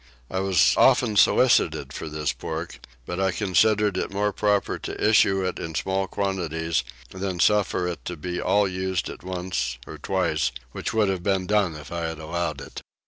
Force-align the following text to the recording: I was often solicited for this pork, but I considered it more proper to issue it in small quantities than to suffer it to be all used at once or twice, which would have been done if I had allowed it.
I 0.31 0.39
was 0.39 0.73
often 0.77 1.15
solicited 1.15 1.93
for 1.93 2.09
this 2.09 2.33
pork, 2.33 2.79
but 3.05 3.19
I 3.19 3.31
considered 3.31 3.97
it 3.97 4.09
more 4.11 4.33
proper 4.33 4.79
to 4.79 5.09
issue 5.09 5.45
it 5.45 5.59
in 5.59 5.75
small 5.75 6.07
quantities 6.07 6.83
than 7.11 7.37
to 7.37 7.45
suffer 7.45 7.87
it 7.87 8.03
to 8.05 8.17
be 8.17 8.41
all 8.41 8.67
used 8.67 9.09
at 9.11 9.21
once 9.23 9.77
or 9.85 9.99
twice, 9.99 10.51
which 10.71 10.91
would 10.91 11.09
have 11.09 11.21
been 11.21 11.45
done 11.45 11.75
if 11.75 11.91
I 11.91 12.05
had 12.07 12.17
allowed 12.17 12.61
it. 12.61 12.81